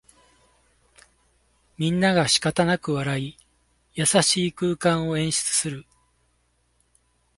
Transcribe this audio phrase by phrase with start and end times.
[1.77, 3.37] みんながしかたなく笑い、
[3.93, 5.85] 優しい空間を演出する